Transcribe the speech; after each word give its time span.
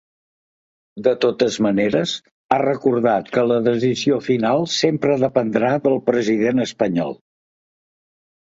De 1.07 1.11
totes 1.25 1.57
maneres, 1.65 2.13
ha 2.55 2.57
recordat 2.63 3.29
que 3.35 3.43
la 3.51 3.59
decisió 3.67 4.17
final 4.29 4.65
sempre 4.79 5.21
dependrà 5.27 5.71
del 5.85 5.99
president 6.11 6.65
espanyol. 6.69 7.15